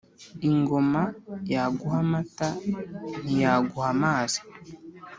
Ingoma 0.49 1.01
yaguha 1.53 1.97
amata 2.03 2.47
ntiyaguha 3.23 3.89
amazi 3.95 4.39